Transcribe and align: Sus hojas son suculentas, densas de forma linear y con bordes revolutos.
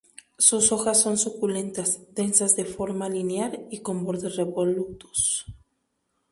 Sus 0.39 0.71
hojas 0.71 0.99
son 0.99 1.19
suculentas, 1.19 1.99
densas 2.15 2.55
de 2.55 2.65
forma 2.65 3.07
linear 3.07 3.59
y 3.69 3.81
con 3.81 4.03
bordes 4.03 4.35
revolutos. 4.35 5.45